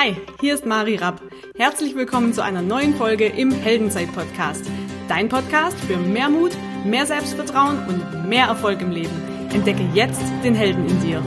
[0.00, 1.20] Hi, hier ist Mari Rapp.
[1.56, 4.70] Herzlich willkommen zu einer neuen Folge im Heldenzeit-Podcast.
[5.08, 6.52] Dein Podcast für mehr Mut,
[6.84, 9.10] mehr Selbstvertrauen und mehr Erfolg im Leben.
[9.52, 11.20] Entdecke jetzt den Helden in dir.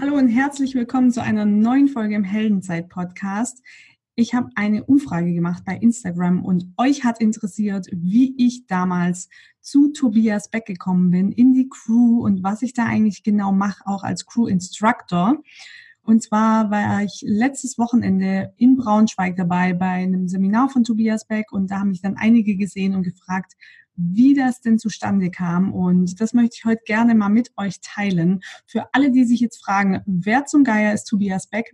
[0.00, 3.62] Hallo und herzlich willkommen zu einer neuen Folge im Heldenzeit-Podcast
[4.16, 9.28] ich habe eine Umfrage gemacht bei Instagram und euch hat interessiert, wie ich damals
[9.60, 13.86] zu Tobias Beck gekommen bin in die Crew und was ich da eigentlich genau mache,
[13.86, 15.42] auch als Crew Instructor.
[16.02, 21.50] Und zwar war ich letztes Wochenende in Braunschweig dabei bei einem Seminar von Tobias Beck
[21.50, 23.54] und da haben mich dann einige gesehen und gefragt,
[23.96, 25.72] wie das denn zustande kam.
[25.72, 28.40] Und das möchte ich heute gerne mal mit euch teilen.
[28.66, 31.70] Für alle, die sich jetzt fragen, wer zum Geier ist Tobias Beck?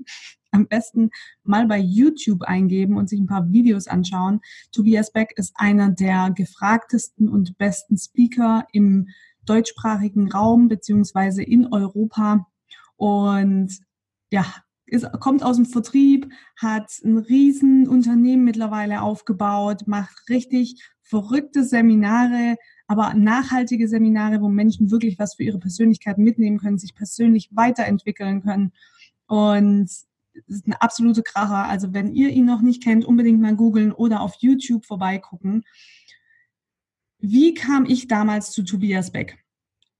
[0.52, 1.11] am besten
[1.45, 4.41] mal bei YouTube eingeben und sich ein paar Videos anschauen.
[4.73, 9.09] Tobias Beck ist einer der gefragtesten und besten Speaker im
[9.45, 12.47] deutschsprachigen Raum beziehungsweise in Europa.
[12.97, 13.78] Und
[14.30, 14.45] ja,
[14.91, 22.56] ist, kommt aus dem Vertrieb, hat ein riesen Unternehmen mittlerweile aufgebaut, macht richtig verrückte Seminare,
[22.86, 28.42] aber nachhaltige Seminare, wo Menschen wirklich was für ihre Persönlichkeit mitnehmen können, sich persönlich weiterentwickeln
[28.42, 28.72] können.
[29.27, 29.91] Und
[30.46, 31.68] ist eine absolute Kracher.
[31.68, 35.64] Also wenn ihr ihn noch nicht kennt, unbedingt mal googeln oder auf YouTube vorbeigucken.
[37.18, 39.38] Wie kam ich damals zu Tobias Beck?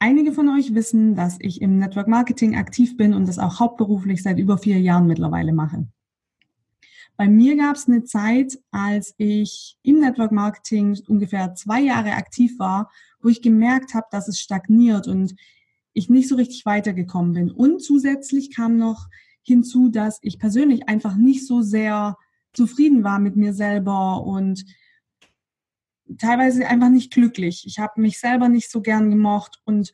[0.03, 4.23] Einige von euch wissen, dass ich im Network Marketing aktiv bin und das auch hauptberuflich
[4.23, 5.87] seit über vier Jahren mittlerweile mache.
[7.19, 12.59] Bei mir gab es eine Zeit, als ich im Network Marketing ungefähr zwei Jahre aktiv
[12.59, 15.34] war, wo ich gemerkt habe, dass es stagniert und
[15.92, 17.51] ich nicht so richtig weitergekommen bin.
[17.51, 19.07] Und zusätzlich kam noch
[19.42, 22.17] hinzu, dass ich persönlich einfach nicht so sehr
[22.55, 24.64] zufrieden war mit mir selber und
[26.19, 27.64] teilweise einfach nicht glücklich.
[27.66, 29.92] Ich habe mich selber nicht so gern gemocht und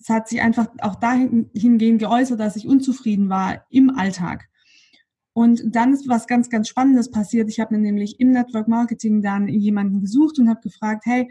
[0.00, 4.48] es hat sich einfach auch dahingehend geäußert, dass ich unzufrieden war im Alltag.
[5.32, 7.48] Und dann ist was ganz, ganz Spannendes passiert.
[7.48, 11.28] Ich habe nämlich im Network Marketing dann jemanden gesucht und habe gefragt, hey,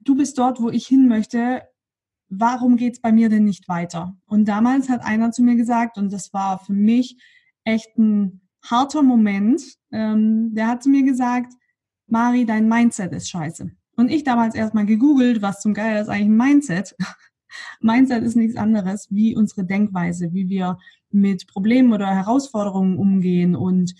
[0.00, 1.62] du bist dort, wo ich hin möchte
[2.28, 4.16] warum geht's bei mir denn nicht weiter?
[4.26, 7.16] Und damals hat einer zu mir gesagt, und das war für mich
[7.64, 9.62] echt ein harter Moment,
[9.92, 11.52] ähm, der hat zu mir gesagt,
[12.08, 13.70] Mari, dein Mindset ist scheiße.
[13.96, 16.96] Und ich damals erstmal gegoogelt, was zum Geier ist eigentlich ein Mindset.
[17.80, 20.78] Mindset ist nichts anderes wie unsere Denkweise, wie wir
[21.10, 23.94] mit Problemen oder Herausforderungen umgehen und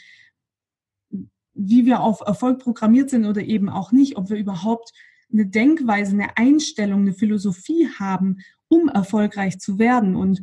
[1.55, 4.93] wie wir auf Erfolg programmiert sind oder eben auch nicht, ob wir überhaupt
[5.33, 8.39] eine Denkweise, eine Einstellung, eine Philosophie haben,
[8.69, 10.15] um erfolgreich zu werden.
[10.15, 10.41] Und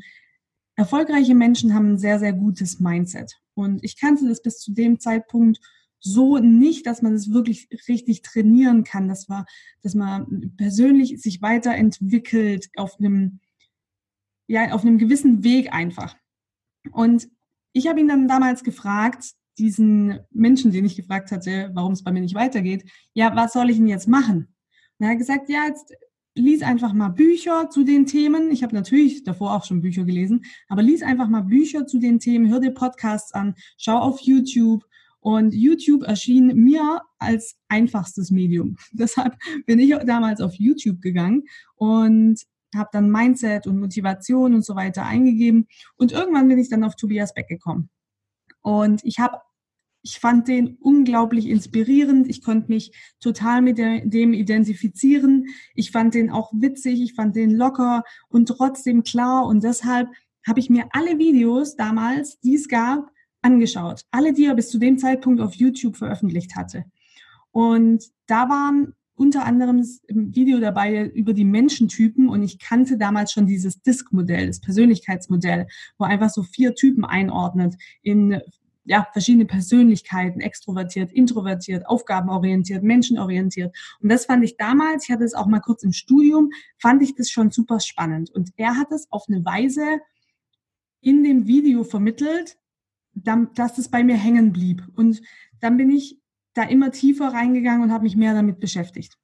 [0.76, 3.40] erfolgreiche Menschen haben ein sehr, sehr gutes Mindset.
[3.53, 5.59] Und ich kannte das bis zu dem Zeitpunkt
[6.05, 9.45] so nicht, dass man das wirklich richtig trainieren kann, dass man,
[9.81, 13.39] dass man persönlich sich weiterentwickelt auf einem,
[14.47, 16.16] ja, auf einem gewissen Weg einfach.
[16.91, 17.27] Und
[17.73, 22.11] ich habe ihn dann damals gefragt, diesen Menschen, den ich gefragt hatte, warum es bei
[22.11, 24.53] mir nicht weitergeht, ja, was soll ich denn jetzt machen?
[24.97, 25.93] Und er hat gesagt, ja, jetzt
[26.35, 28.51] lies einfach mal Bücher zu den Themen.
[28.51, 32.19] Ich habe natürlich davor auch schon Bücher gelesen, aber lies einfach mal Bücher zu den
[32.19, 34.85] Themen, hör dir Podcasts an, schau auf YouTube.
[35.25, 38.75] Und YouTube erschien mir als einfachstes Medium.
[38.91, 42.44] Deshalb bin ich damals auf YouTube gegangen und
[42.75, 45.66] habe dann Mindset und Motivation und so weiter eingegeben.
[45.96, 47.90] Und irgendwann bin ich dann auf Tobias Beck gekommen.
[48.62, 49.40] Und ich habe
[50.03, 52.30] ich fand den unglaublich inspirierend.
[52.30, 55.47] Ich konnte mich total mit dem identifizieren.
[55.74, 57.02] Ich fand den auch witzig.
[57.02, 59.47] Ich fand den locker und trotzdem klar.
[59.47, 60.08] Und deshalb
[60.46, 63.09] habe ich mir alle Videos damals, die es gab,
[63.45, 64.01] angeschaut.
[64.11, 66.83] Alle, die er bis zu dem Zeitpunkt auf YouTube veröffentlicht hatte.
[67.51, 73.31] Und da waren unter anderem ein Video dabei über die Menschentypen und ich kannte damals
[73.31, 75.67] schon dieses Disk-Modell, das Persönlichkeitsmodell,
[75.97, 78.41] wo einfach so vier Typen einordnet in
[78.84, 83.75] ja, verschiedene Persönlichkeiten, extrovertiert, introvertiert, aufgabenorientiert, menschenorientiert.
[84.01, 87.16] Und das fand ich damals, ich hatte es auch mal kurz im Studium, fand ich
[87.16, 88.29] das schon super spannend.
[88.31, 89.84] Und er hat es auf eine Weise
[91.02, 92.58] in dem Video vermittelt,
[93.16, 94.84] dass es bei mir hängen blieb.
[94.96, 95.22] Und
[95.59, 96.20] dann bin ich
[96.53, 99.17] da immer tiefer reingegangen und habe mich mehr damit beschäftigt.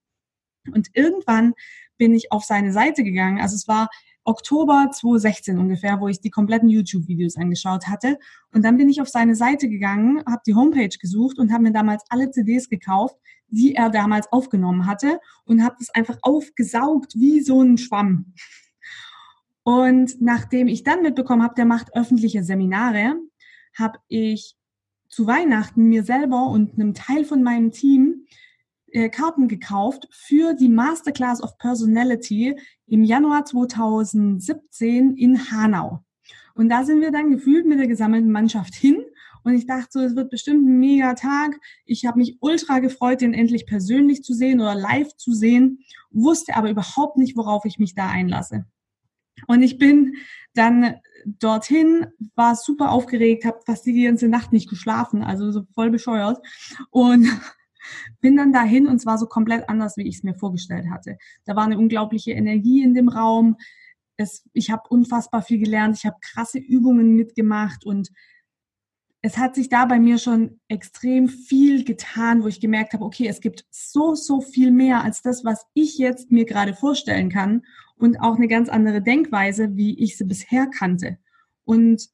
[0.73, 1.53] Und irgendwann
[1.97, 3.39] bin ich auf seine Seite gegangen.
[3.39, 3.89] Also es war
[4.23, 8.17] Oktober 2016 ungefähr, wo ich die kompletten YouTube-Videos angeschaut hatte.
[8.53, 11.71] Und dann bin ich auf seine Seite gegangen, habe die Homepage gesucht und habe mir
[11.71, 13.15] damals alle CDs gekauft,
[13.47, 18.33] die er damals aufgenommen hatte und habe das einfach aufgesaugt wie so ein Schwamm.
[19.63, 23.15] Und nachdem ich dann mitbekommen habe, der macht öffentliche Seminare,
[23.77, 24.55] habe ich
[25.09, 28.25] zu Weihnachten mir selber und einem Teil von meinem Team
[28.91, 32.57] äh, Karten gekauft für die Masterclass of Personality
[32.87, 36.03] im Januar 2017 in Hanau.
[36.55, 39.03] Und da sind wir dann gefühlt mit der gesammelten Mannschaft hin.
[39.43, 41.59] Und ich dachte so, es wird bestimmt ein mega Tag.
[41.85, 45.79] Ich habe mich ultra gefreut, den endlich persönlich zu sehen oder live zu sehen,
[46.11, 48.65] wusste aber überhaupt nicht, worauf ich mich da einlasse.
[49.47, 50.15] Und ich bin
[50.53, 50.95] dann
[51.25, 56.39] dorthin, war super aufgeregt, habe fast die ganze Nacht nicht geschlafen, also so voll bescheuert.
[56.89, 57.27] Und
[58.21, 61.17] bin dann dahin und zwar so komplett anders, wie ich es mir vorgestellt hatte.
[61.45, 63.57] Da war eine unglaubliche Energie in dem Raum.
[64.17, 68.09] Es, ich habe unfassbar viel gelernt, ich habe krasse Übungen mitgemacht und
[69.21, 73.27] es hat sich da bei mir schon extrem viel getan, wo ich gemerkt habe, okay,
[73.27, 77.63] es gibt so, so viel mehr als das, was ich jetzt mir gerade vorstellen kann
[77.95, 81.19] und auch eine ganz andere Denkweise, wie ich sie bisher kannte.
[81.65, 82.09] Und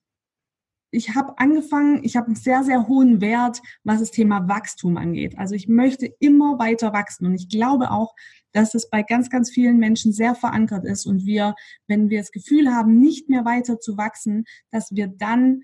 [0.92, 5.38] ich habe angefangen, ich habe einen sehr, sehr hohen Wert, was das Thema Wachstum angeht.
[5.38, 8.16] Also ich möchte immer weiter wachsen und ich glaube auch,
[8.52, 11.56] dass es bei ganz, ganz vielen Menschen sehr verankert ist und wir,
[11.88, 15.64] wenn wir das Gefühl haben, nicht mehr weiter zu wachsen, dass wir dann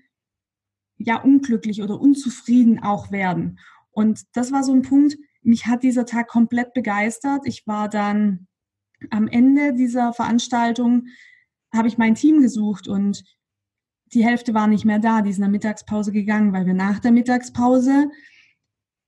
[0.96, 3.58] ja unglücklich oder unzufrieden auch werden.
[3.90, 7.42] Und das war so ein Punkt, mich hat dieser Tag komplett begeistert.
[7.44, 8.46] Ich war dann
[9.10, 11.08] am Ende dieser Veranstaltung,
[11.72, 13.24] habe ich mein Team gesucht und
[14.12, 17.00] die Hälfte war nicht mehr da, die sind in der Mittagspause gegangen, weil wir nach
[17.00, 18.10] der Mittagspause,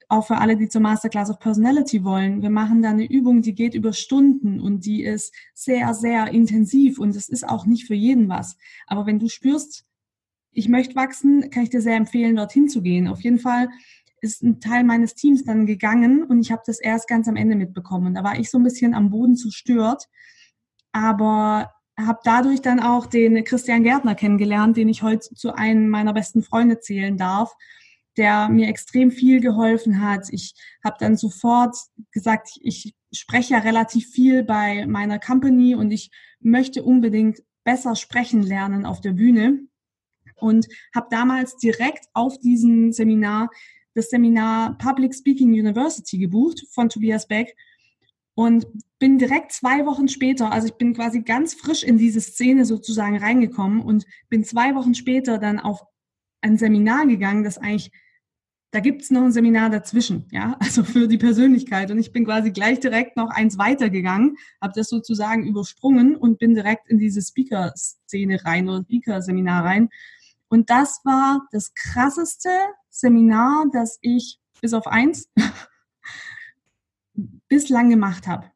[0.09, 3.55] auch für alle, die zur Masterclass of Personality wollen, wir machen da eine Übung, die
[3.55, 7.95] geht über Stunden und die ist sehr, sehr intensiv und es ist auch nicht für
[7.95, 8.57] jeden was.
[8.87, 9.85] Aber wenn du spürst,
[10.57, 13.09] ich möchte wachsen, kann ich dir sehr empfehlen, dorthin zu gehen.
[13.09, 13.69] Auf jeden Fall
[14.23, 17.57] ist ein Teil meines Teams dann gegangen und ich habe das erst ganz am Ende
[17.57, 18.15] mitbekommen.
[18.15, 20.05] Da war ich so ein bisschen am Boden zerstört.
[20.93, 26.15] Aber habe dadurch dann auch den Christian Gärtner kennengelernt, den ich heute zu einem meiner
[26.15, 27.55] besten Freunde zählen darf,
[28.17, 30.29] der mir extrem viel geholfen hat.
[30.31, 31.77] Ich habe dann sofort
[32.13, 36.11] gesagt, ich spreche ja relativ viel bei meiner Company und ich
[36.41, 39.67] möchte unbedingt besser sprechen lernen auf der Bühne
[40.37, 43.51] und habe damals direkt auf diesem Seminar
[43.97, 47.57] das Seminar Public Speaking University gebucht von Tobias Beck
[48.35, 48.67] und
[48.99, 53.17] bin direkt zwei Wochen später, also ich bin quasi ganz frisch in diese Szene sozusagen
[53.17, 55.83] reingekommen und bin zwei Wochen später dann auf
[56.43, 57.91] ein Seminar gegangen, das eigentlich,
[58.73, 61.91] da gibt es noch ein Seminar dazwischen, ja, also für die Persönlichkeit.
[61.91, 66.55] Und ich bin quasi gleich direkt noch eins weitergegangen, habe das sozusagen übersprungen und bin
[66.55, 69.89] direkt in diese Speaker-Szene rein oder Speaker-Seminar rein
[70.49, 72.51] und das war das krasseste
[72.89, 75.31] Seminar, das ich bis auf eins
[77.49, 78.51] bislang gemacht habe.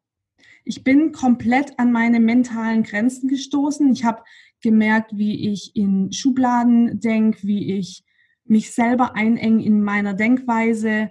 [0.63, 3.91] Ich bin komplett an meine mentalen Grenzen gestoßen.
[3.91, 4.23] Ich habe
[4.61, 8.03] gemerkt, wie ich in Schubladen denke, wie ich
[8.45, 11.09] mich selber einenge in meiner Denkweise,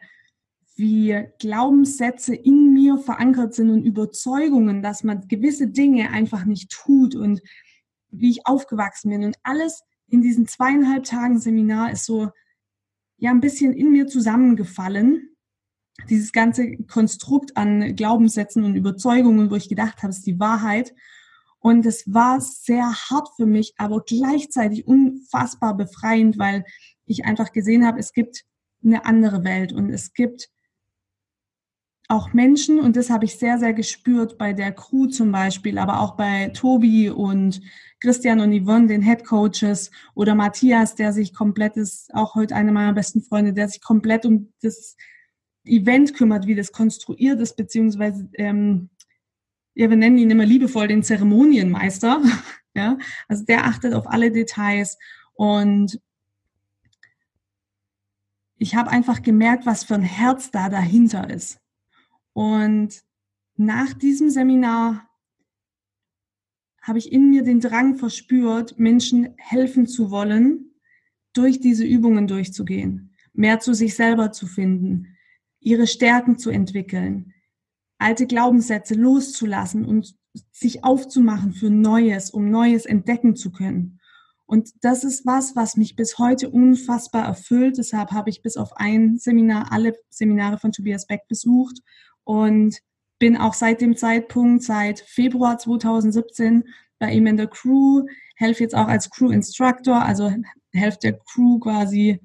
[0.76, 7.15] wie Glaubenssätze in mir verankert sind und Überzeugungen, dass man gewisse Dinge einfach nicht tut
[7.15, 7.43] und
[8.11, 9.25] wie ich aufgewachsen bin.
[9.25, 12.31] Und alles in diesen zweieinhalb Tagen Seminar ist so
[13.17, 15.37] ja ein bisschen in mir zusammengefallen.
[16.09, 20.95] Dieses ganze Konstrukt an Glaubenssätzen und Überzeugungen, wo ich gedacht habe, es ist die Wahrheit.
[21.59, 26.65] Und es war sehr hart für mich, aber gleichzeitig unfassbar befreiend, weil
[27.05, 28.45] ich einfach gesehen habe, es gibt
[28.83, 30.49] eine andere Welt und es gibt
[32.11, 36.01] auch Menschen, und das habe ich sehr, sehr gespürt bei der Crew zum Beispiel, aber
[36.01, 37.61] auch bei Tobi und
[38.00, 42.73] Christian und Yvonne, den Head Coaches, oder Matthias, der sich komplett ist, auch heute eine
[42.73, 44.97] meiner besten Freunde, der sich komplett um das
[45.64, 48.90] Event kümmert, wie das konstruiert ist, beziehungsweise, ähm,
[49.75, 52.21] ja, wir nennen ihn immer liebevoll den Zeremonienmeister.
[52.75, 52.99] ja,
[53.29, 54.99] also der achtet auf alle Details
[55.35, 56.00] und
[58.57, 61.61] ich habe einfach gemerkt, was für ein Herz da dahinter ist.
[62.33, 63.03] Und
[63.57, 65.09] nach diesem Seminar
[66.81, 70.71] habe ich in mir den Drang verspürt, Menschen helfen zu wollen,
[71.33, 75.17] durch diese Übungen durchzugehen, mehr zu sich selber zu finden,
[75.61, 77.35] ihre Stärken zu entwickeln,
[77.99, 80.17] alte Glaubenssätze loszulassen und
[80.53, 84.01] sich aufzumachen für Neues, um Neues entdecken zu können.
[84.47, 87.79] Und das ist was, was mich bis heute unfassbar erfüllt.
[87.79, 91.83] Deshalb habe ich bis auf ein Seminar alle Seminare von Tobias Beck besucht
[92.31, 92.79] und
[93.19, 96.63] bin auch seit dem Zeitpunkt, seit Februar 2017
[97.01, 98.07] bei ihm in der Crew,
[98.37, 100.33] helfe jetzt auch als Crew Instructor, also
[100.73, 102.21] helfe der Crew quasi,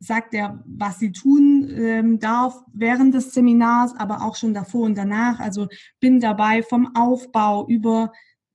[0.00, 4.98] sagt er, was sie tun ähm, darf während des Seminars, aber auch schon davor und
[4.98, 5.38] danach.
[5.38, 5.68] Also
[6.00, 8.12] bin dabei vom Aufbau über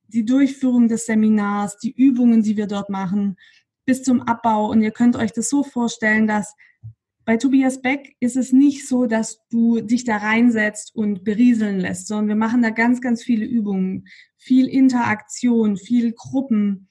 [0.08, 3.38] die Durchführung des Seminars, die Übungen, die wir dort machen,
[3.86, 4.70] bis zum Abbau.
[4.70, 6.54] Und ihr könnt euch das so vorstellen, dass
[7.30, 12.08] bei Tobias Beck ist es nicht so, dass du dich da reinsetzt und berieseln lässt,
[12.08, 16.88] sondern wir machen da ganz, ganz viele Übungen, viel Interaktion, viel Gruppen,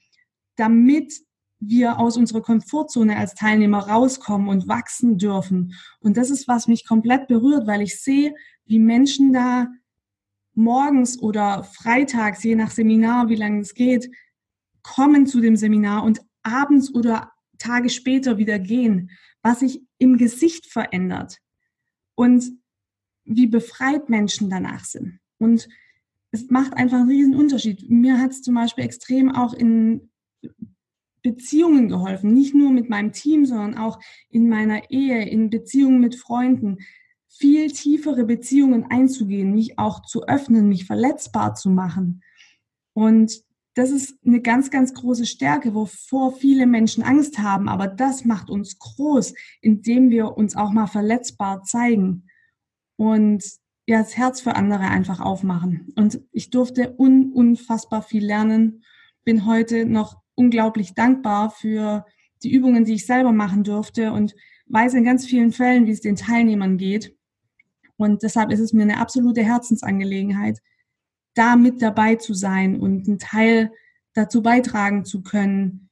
[0.56, 1.12] damit
[1.58, 5.74] wir aus unserer Komfortzone als Teilnehmer rauskommen und wachsen dürfen.
[5.98, 9.68] Und das ist, was mich komplett berührt, weil ich sehe, wie Menschen da
[10.54, 14.10] morgens oder freitags, je nach Seminar, wie lange es geht,
[14.82, 19.10] kommen zu dem Seminar und abends oder Tage später wieder gehen,
[19.42, 21.38] was sich im Gesicht verändert
[22.16, 22.50] und
[23.24, 25.20] wie befreit Menschen danach sind.
[25.38, 25.68] Und
[26.32, 27.88] es macht einfach einen riesen Unterschied.
[27.88, 30.10] Mir hat es zum Beispiel extrem auch in
[31.22, 36.16] Beziehungen geholfen, nicht nur mit meinem Team, sondern auch in meiner Ehe, in Beziehungen mit
[36.16, 36.78] Freunden,
[37.28, 42.22] viel tiefere Beziehungen einzugehen, mich auch zu öffnen, mich verletzbar zu machen.
[42.94, 47.68] Und das ist eine ganz, ganz große Stärke, wovor viele Menschen Angst haben.
[47.68, 52.26] Aber das macht uns groß, indem wir uns auch mal verletzbar zeigen
[52.96, 53.42] und
[53.86, 55.92] ja, das Herz für andere einfach aufmachen.
[55.96, 58.84] Und ich durfte un unfassbar viel lernen,
[59.24, 62.04] bin heute noch unglaublich dankbar für
[62.42, 64.34] die Übungen, die ich selber machen durfte und
[64.66, 67.16] weiß in ganz vielen Fällen, wie es den Teilnehmern geht.
[67.96, 70.60] Und deshalb ist es mir eine absolute Herzensangelegenheit,
[71.40, 73.72] da mit dabei zu sein und einen Teil
[74.12, 75.88] dazu beitragen zu können,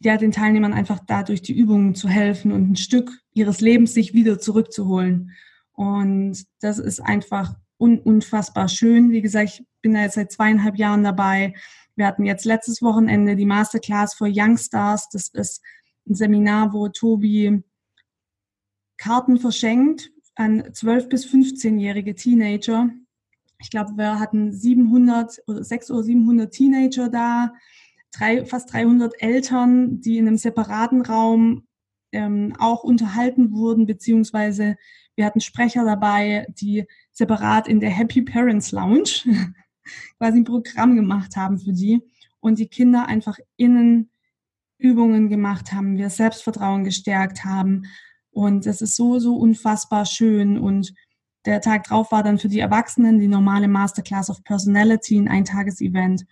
[0.00, 4.14] ja, den Teilnehmern einfach dadurch die Übungen zu helfen und ein Stück ihres Lebens sich
[4.14, 5.32] wieder zurückzuholen.
[5.72, 9.10] Und das ist einfach un unfassbar schön.
[9.10, 11.54] Wie gesagt, ich bin da jetzt seit zweieinhalb Jahren dabei.
[11.94, 15.10] Wir hatten jetzt letztes Wochenende die Masterclass for Youngstars.
[15.10, 15.60] Das ist
[16.08, 17.62] ein Seminar, wo Tobi
[18.96, 22.90] Karten verschenkt an 12- bis 15-jährige Teenager.
[23.60, 27.52] Ich glaube, wir hatten 700 oder 600 oder 700 Teenager da,
[28.12, 31.66] drei, fast 300 Eltern, die in einem separaten Raum
[32.12, 34.76] ähm, auch unterhalten wurden, beziehungsweise
[35.16, 39.24] wir hatten Sprecher dabei, die separat in der Happy Parents Lounge
[40.18, 42.00] quasi ein Programm gemacht haben für die
[42.40, 44.10] und die Kinder einfach innen
[44.78, 47.82] Übungen gemacht haben, wir Selbstvertrauen gestärkt haben.
[48.30, 50.56] Und das ist so, so unfassbar schön.
[50.56, 50.94] Und
[51.44, 56.26] der Tag drauf war dann für die Erwachsenen die normale Masterclass of Personality, ein Eintagesevent.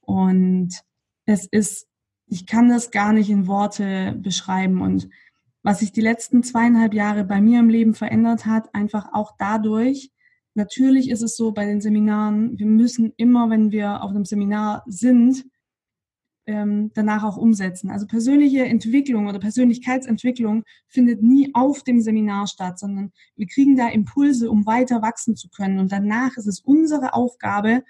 [0.00, 0.70] Und
[1.26, 1.88] es ist,
[2.26, 4.80] ich kann das gar nicht in Worte beschreiben.
[4.80, 5.08] Und
[5.62, 10.12] was sich die letzten zweieinhalb Jahre bei mir im Leben verändert hat, einfach auch dadurch,
[10.54, 14.82] Natürlich ist es so bei den Seminaren, wir müssen immer, wenn wir auf einem Seminar
[14.86, 15.46] sind,
[16.46, 17.90] ähm, danach auch umsetzen.
[17.90, 23.88] Also persönliche Entwicklung oder Persönlichkeitsentwicklung findet nie auf dem Seminar statt, sondern wir kriegen da
[23.88, 25.78] Impulse, um weiter wachsen zu können.
[25.78, 27.84] Und danach ist es unsere Aufgabe,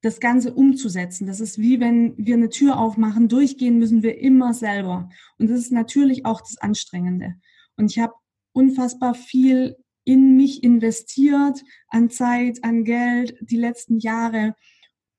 [0.00, 1.26] das Ganze umzusetzen.
[1.26, 5.08] Das ist wie wenn wir eine Tür aufmachen, durchgehen müssen wir immer selber.
[5.38, 7.34] Und das ist natürlich auch das Anstrengende.
[7.76, 8.14] Und ich habe
[8.52, 14.54] unfassbar viel in mich investiert, an Zeit, an Geld, die letzten Jahre,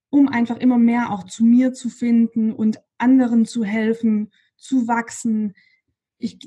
[0.09, 5.53] um einfach immer mehr auch zu mir zu finden und anderen zu helfen, zu wachsen.
[6.17, 6.39] Ich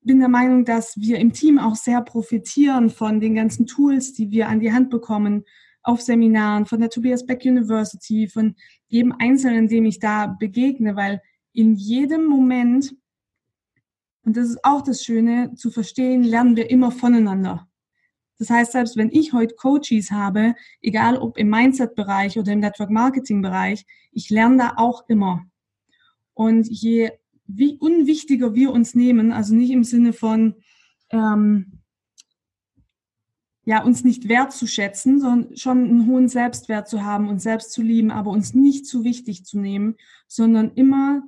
[0.00, 4.30] bin der Meinung, dass wir im Team auch sehr profitieren von den ganzen Tools, die
[4.30, 5.44] wir an die Hand bekommen,
[5.82, 8.56] auf Seminaren, von der Tobias Beck University, von
[8.88, 12.94] jedem Einzelnen, dem ich da begegne, weil in jedem Moment
[14.26, 17.68] und das ist auch das Schöne, zu verstehen, lernen wir immer voneinander.
[18.38, 23.86] Das heißt, selbst wenn ich heute Coaches habe, egal ob im Mindset-Bereich oder im Network-Marketing-Bereich,
[24.12, 25.46] ich lerne da auch immer.
[26.34, 27.10] Und je
[27.46, 30.56] wie unwichtiger wir uns nehmen, also nicht im Sinne von
[31.10, 31.80] ähm,
[33.64, 38.10] ja uns nicht wertzuschätzen, sondern schon einen hohen Selbstwert zu haben und selbst zu lieben,
[38.10, 39.96] aber uns nicht zu wichtig zu nehmen,
[40.28, 41.22] sondern immer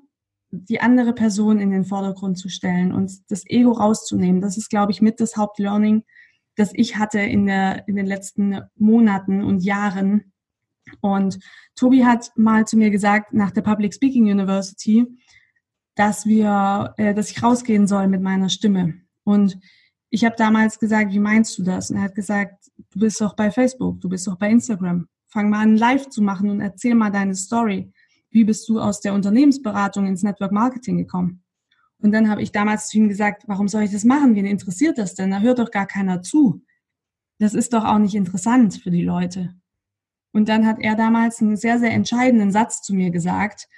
[0.50, 4.40] die andere Person in den Vordergrund zu stellen und das Ego rauszunehmen.
[4.40, 6.04] Das ist, glaube ich, mit das Hauptlearning,
[6.58, 10.32] das ich hatte in, der, in den letzten Monaten und Jahren.
[11.00, 11.38] Und
[11.74, 15.06] Tobi hat mal zu mir gesagt, nach der Public Speaking University,
[15.94, 18.94] dass wir, äh, dass ich rausgehen soll mit meiner Stimme.
[19.24, 19.58] Und
[20.10, 21.90] ich habe damals gesagt, wie meinst du das?
[21.90, 25.08] Und er hat gesagt, du bist doch bei Facebook, du bist doch bei Instagram.
[25.26, 27.92] Fang mal an, live zu machen und erzähl mal deine Story
[28.30, 31.42] wie bist du aus der Unternehmensberatung ins Network Marketing gekommen?
[32.00, 34.34] Und dann habe ich damals zu ihm gesagt, warum soll ich das machen?
[34.34, 35.30] Wen interessiert das denn?
[35.30, 36.62] Da hört doch gar keiner zu.
[37.38, 39.54] Das ist doch auch nicht interessant für die Leute.
[40.32, 43.68] Und dann hat er damals einen sehr, sehr entscheidenden Satz zu mir gesagt.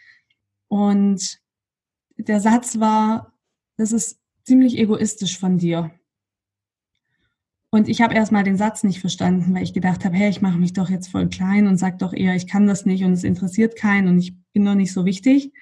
[0.69, 1.41] Und
[2.17, 3.33] der Satz war,
[3.77, 5.91] das ist ziemlich egoistisch von dir.
[7.73, 10.59] Und ich habe erstmal den Satz nicht verstanden, weil ich gedacht habe, hey, ich mache
[10.59, 13.23] mich doch jetzt voll klein und sag doch eher, ich kann das nicht und es
[13.23, 15.53] interessiert keinen und ich bin noch nicht so wichtig.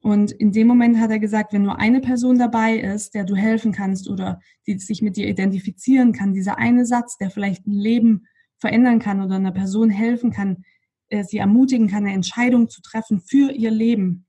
[0.00, 3.34] Und in dem Moment hat er gesagt, wenn nur eine Person dabei ist, der du
[3.34, 7.72] helfen kannst oder die sich mit dir identifizieren kann, dieser eine Satz, der vielleicht ein
[7.72, 8.26] Leben
[8.58, 10.64] verändern kann oder einer Person helfen kann,
[11.08, 14.26] äh, sie ermutigen kann, eine Entscheidung zu treffen für ihr Leben,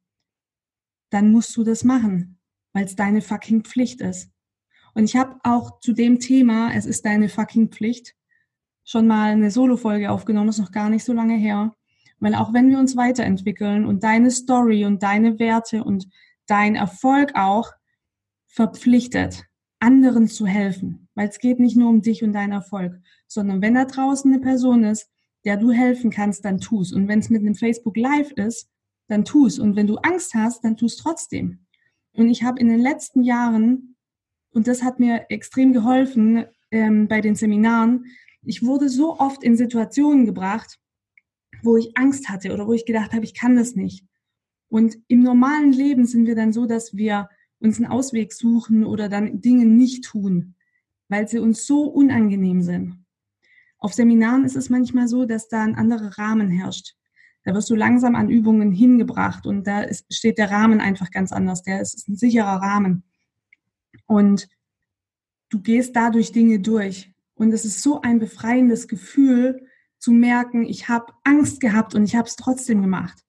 [1.10, 2.40] dann musst du das machen,
[2.74, 4.32] weil es deine fucking Pflicht ist.
[4.94, 8.16] Und ich habe auch zu dem Thema, es ist deine fucking Pflicht,
[8.84, 11.76] schon mal eine Solo-Folge aufgenommen, ist noch gar nicht so lange her.
[12.20, 16.08] Weil auch wenn wir uns weiterentwickeln und deine Story und deine Werte und
[16.48, 17.72] dein Erfolg auch
[18.48, 19.46] verpflichtet,
[19.80, 21.08] anderen zu helfen.
[21.14, 24.42] Weil es geht nicht nur um dich und deinen Erfolg, sondern wenn da draußen eine
[24.42, 25.10] Person ist,
[25.46, 26.92] der du helfen kannst, dann tu's.
[26.92, 28.70] Und wenn es mit einem Facebook Live ist,
[29.08, 29.60] dann tu's.
[29.60, 31.60] Und wenn du Angst hast, dann tu's trotzdem.
[32.14, 33.96] Und ich habe in den letzten Jahren,
[34.52, 38.06] und das hat mir extrem geholfen ähm, bei den Seminaren,
[38.42, 40.80] ich wurde so oft in Situationen gebracht,
[41.64, 44.06] wo ich Angst hatte oder wo ich gedacht habe, ich kann das nicht.
[44.70, 49.10] Und im normalen Leben sind wir dann so, dass wir uns einen Ausweg suchen oder
[49.10, 50.56] dann Dinge nicht tun,
[51.10, 53.06] weil sie uns so unangenehm sind.
[53.80, 56.96] Auf Seminaren ist es manchmal so, dass da ein anderer Rahmen herrscht.
[57.44, 61.32] Da wirst du langsam an Übungen hingebracht und da ist, steht der Rahmen einfach ganz
[61.32, 61.64] anders.
[61.64, 63.04] Der ist, ist ein sicherer Rahmen.
[64.06, 64.50] Und
[65.50, 67.14] du gehst dadurch Dinge durch.
[67.36, 69.67] Und es ist so ein befreiendes Gefühl
[70.00, 73.24] zu merken, ich habe Angst gehabt und ich habe es trotzdem gemacht.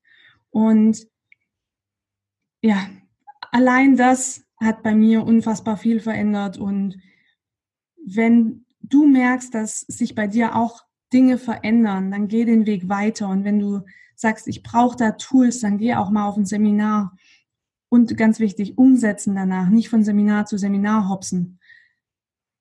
[0.51, 1.07] Und
[2.61, 2.89] ja,
[3.53, 6.59] allein das hat bei mir unfassbar viel verändert.
[6.59, 7.01] Und
[8.05, 13.29] wenn du merkst, dass sich bei dir auch Dinge verändern, dann geh den Weg weiter.
[13.29, 13.83] Und wenn du
[14.15, 17.17] sagst, ich brauche da Tools, dann geh auch mal auf ein Seminar.
[17.89, 21.59] Und ganz wichtig, umsetzen danach, nicht von Seminar zu Seminar hopsen.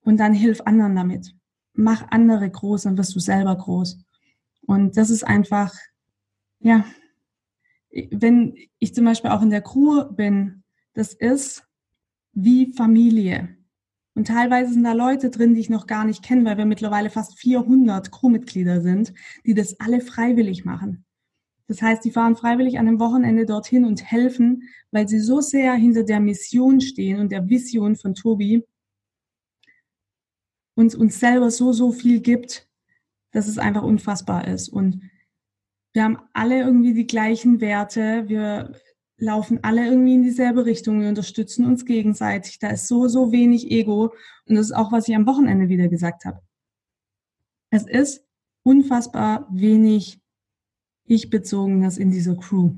[0.01, 1.35] Und dann hilf anderen damit
[1.77, 3.99] mach andere groß, dann wirst du selber groß.
[4.65, 5.73] Und das ist einfach,
[6.59, 6.85] ja,
[8.11, 11.63] wenn ich zum Beispiel auch in der Crew bin, das ist
[12.33, 13.55] wie Familie.
[14.13, 17.09] Und teilweise sind da Leute drin, die ich noch gar nicht kenne, weil wir mittlerweile
[17.09, 19.13] fast 400 Crewmitglieder sind,
[19.45, 21.05] die das alle freiwillig machen.
[21.67, 25.73] Das heißt, die fahren freiwillig an einem Wochenende dorthin und helfen, weil sie so sehr
[25.73, 28.63] hinter der Mission stehen und der Vision von Tobi,
[30.77, 32.69] uns, uns selber so, so viel gibt,
[33.31, 34.69] dass es einfach unfassbar ist.
[34.69, 35.01] Und
[35.93, 38.25] wir haben alle irgendwie die gleichen Werte.
[38.27, 38.73] Wir
[39.17, 41.01] laufen alle irgendwie in dieselbe Richtung.
[41.01, 42.59] Wir unterstützen uns gegenseitig.
[42.59, 44.13] Da ist so, so wenig Ego.
[44.45, 46.41] Und das ist auch, was ich am Wochenende wieder gesagt habe.
[47.71, 48.23] Es ist
[48.63, 50.21] unfassbar wenig
[51.05, 52.75] Ich-Bezogenes in dieser Crew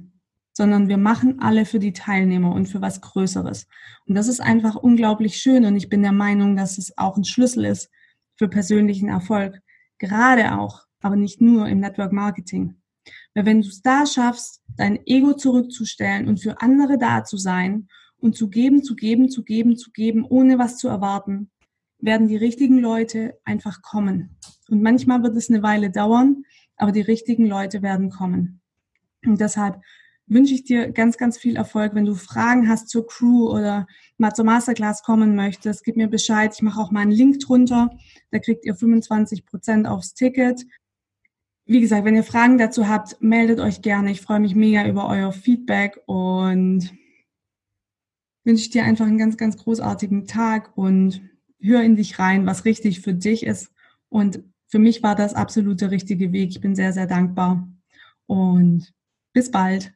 [0.60, 3.66] sondern wir machen alle für die Teilnehmer und für was Größeres.
[4.06, 7.24] Und das ist einfach unglaublich schön und ich bin der Meinung, dass es auch ein
[7.24, 7.90] Schlüssel ist
[8.36, 9.62] für persönlichen Erfolg.
[10.00, 12.76] Gerade auch, aber nicht nur im Network Marketing.
[13.34, 17.88] Weil wenn du es da schaffst, dein Ego zurückzustellen und für andere da zu sein
[18.18, 21.52] und zu geben, zu geben, zu geben, zu geben, ohne was zu erwarten,
[22.00, 24.36] werden die richtigen Leute einfach kommen.
[24.68, 26.44] Und manchmal wird es eine Weile dauern,
[26.76, 28.60] aber die richtigen Leute werden kommen.
[29.26, 29.80] Und deshalb
[30.30, 31.96] wünsche ich dir ganz, ganz viel Erfolg.
[31.96, 33.88] Wenn du Fragen hast zur Crew oder
[34.18, 36.54] mal zur Masterclass kommen möchtest, gib mir Bescheid.
[36.54, 37.90] Ich mache auch mal einen Link drunter.
[38.32, 40.66] Da kriegt ihr 25 Prozent aufs Ticket.
[41.66, 44.12] Wie gesagt, wenn ihr Fragen dazu habt, meldet euch gerne.
[44.12, 46.92] Ich freue mich mega über euer Feedback und
[48.44, 51.22] wünsche ich dir einfach einen ganz, ganz großartigen Tag und
[51.60, 53.72] hör in dich rein, was richtig für dich ist.
[54.10, 56.50] Und für mich war das absolut der richtige Weg.
[56.52, 57.68] Ich bin sehr, sehr dankbar
[58.28, 58.94] und
[59.34, 59.94] bis bald.